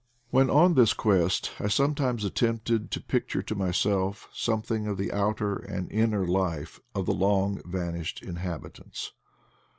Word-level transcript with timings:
When 0.31 0.49
on 0.49 0.73
this 0.73 0.93
quest 0.93 1.51
I 1.59 1.67
sometimes 1.67 2.25
attempted 2.25 2.89
to 2.89 2.99
picture 2.99 3.43
to 3.43 3.53
myself 3.53 4.29
something 4.33 4.87
of 4.87 4.97
the 4.97 5.11
outer 5.11 5.57
and 5.57 5.91
inner 5.91 6.25
life 6.25 6.79
of 6.95 7.05
the 7.05 7.13
long 7.13 7.61
vanished 7.65 8.23
inhabitants. 8.23 9.11